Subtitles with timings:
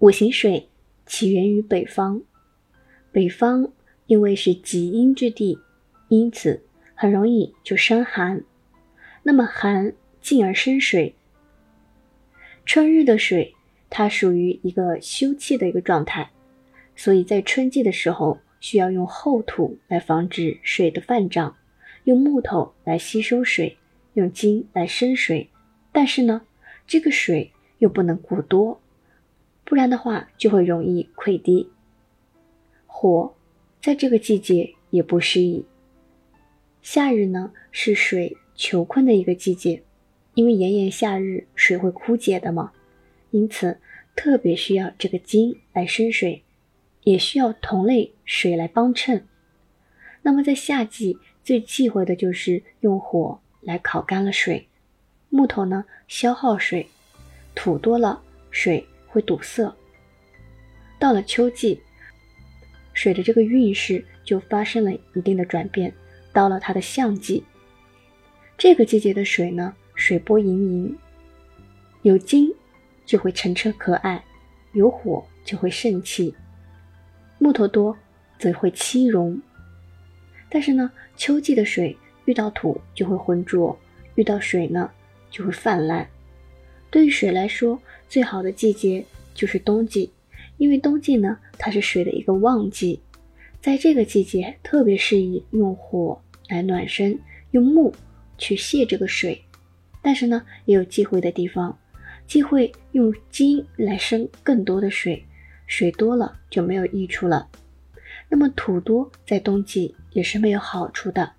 [0.00, 0.66] 五行水
[1.04, 2.22] 起源于北方，
[3.12, 3.70] 北方
[4.06, 5.58] 因为是极阴之地，
[6.08, 6.62] 因此
[6.94, 8.42] 很容易就生寒。
[9.22, 9.92] 那么寒
[10.22, 11.14] 进而生水，
[12.64, 13.54] 春日的水
[13.90, 16.30] 它属于一个休憩的一个状态，
[16.96, 21.54] 所以在春季的时候需要用厚土来防止水的泛涨，
[22.04, 23.76] 用木头来吸收水，
[24.14, 25.50] 用金来生水。
[25.92, 26.40] 但是呢，
[26.86, 28.80] 这个水又不能过多。
[29.70, 31.70] 不然的话，就会容易溃堤。
[32.88, 33.32] 火
[33.80, 35.64] 在这个季节也不适宜。
[36.82, 39.84] 夏日呢是水求困的一个季节，
[40.34, 42.72] 因为炎炎夏日水会枯竭的嘛，
[43.30, 43.78] 因此
[44.16, 46.42] 特别需要这个金来生水，
[47.04, 49.24] 也需要同类水来帮衬。
[50.22, 54.66] 那么在夏季最忌讳的就是用火来烤干了水，
[55.28, 56.88] 木头呢消耗水，
[57.54, 58.84] 土多了水。
[59.10, 59.74] 会堵塞。
[60.98, 61.80] 到了秋季，
[62.94, 65.92] 水的这个运势就发生了一定的转变。
[66.32, 67.42] 到了它的象季，
[68.56, 70.98] 这个季节的水呢，水波盈盈，
[72.02, 72.54] 有金
[73.04, 74.24] 就会澄澈可爱，
[74.72, 76.32] 有火就会盛气，
[77.38, 77.96] 木头多
[78.38, 79.40] 则会欺融。
[80.48, 83.76] 但是呢，秋季的水遇到土就会浑浊，
[84.14, 84.88] 遇到水呢
[85.32, 86.08] 就会泛滥。
[86.90, 90.10] 对于水来说，最好的季节就是冬季，
[90.56, 93.00] 因为冬季呢，它是水的一个旺季，
[93.60, 97.18] 在这个季节特别适宜用火来暖身，
[97.52, 97.94] 用木
[98.36, 99.40] 去泄这个水。
[100.02, 101.78] 但是呢，也有忌讳的地方，
[102.26, 105.24] 忌讳用金来生更多的水，
[105.66, 107.48] 水多了就没有益处了。
[108.28, 111.32] 那么土多在冬季也是没有好处的。